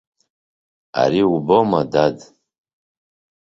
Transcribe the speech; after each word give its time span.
Ари 1.01 1.21
убома, 1.35 1.81
дад! 1.91 2.17